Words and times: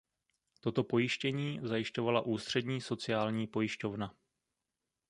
Toto 0.61 0.83
pojištění 0.83 1.59
zajišťovala 1.63 2.21
Ústřední 2.25 2.81
sociální 2.81 3.47
pojišťovna. 3.47 4.15